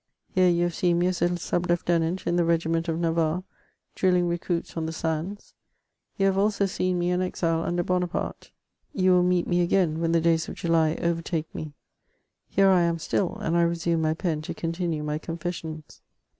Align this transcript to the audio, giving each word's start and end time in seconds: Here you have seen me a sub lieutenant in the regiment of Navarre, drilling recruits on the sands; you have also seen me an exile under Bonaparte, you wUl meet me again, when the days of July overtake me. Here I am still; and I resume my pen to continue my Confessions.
Here 0.33 0.49
you 0.49 0.63
have 0.63 0.73
seen 0.73 0.97
me 0.97 1.05
a 1.05 1.13
sub 1.13 1.67
lieutenant 1.69 2.25
in 2.25 2.35
the 2.35 2.43
regiment 2.43 2.87
of 2.87 2.97
Navarre, 2.99 3.43
drilling 3.93 4.27
recruits 4.27 4.75
on 4.75 4.87
the 4.87 4.91
sands; 4.91 5.53
you 6.17 6.25
have 6.25 6.39
also 6.39 6.65
seen 6.65 6.97
me 6.97 7.11
an 7.11 7.21
exile 7.21 7.61
under 7.61 7.83
Bonaparte, 7.83 8.49
you 8.93 9.11
wUl 9.13 9.21
meet 9.21 9.45
me 9.45 9.61
again, 9.61 9.99
when 10.01 10.11
the 10.11 10.19
days 10.19 10.49
of 10.49 10.55
July 10.55 10.95
overtake 10.95 11.53
me. 11.53 11.73
Here 12.49 12.69
I 12.71 12.81
am 12.81 12.97
still; 12.97 13.35
and 13.41 13.55
I 13.55 13.61
resume 13.61 14.01
my 14.01 14.15
pen 14.15 14.41
to 14.41 14.55
continue 14.55 15.03
my 15.03 15.19
Confessions. 15.19 16.01